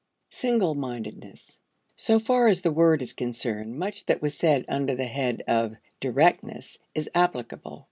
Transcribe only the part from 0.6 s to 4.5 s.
mindedness. So far as the word is concerned, much that was